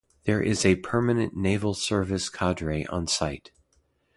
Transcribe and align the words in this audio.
There 0.23 0.41
is 0.41 0.65
a 0.65 0.77
permanent 0.77 1.35
Naval 1.35 1.75
Service 1.75 2.27
cadre 2.27 2.87
on 2.87 3.05
site. 3.05 3.51